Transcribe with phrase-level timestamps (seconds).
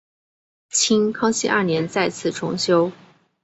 [0.71, 2.91] 清康熙二年再次重修。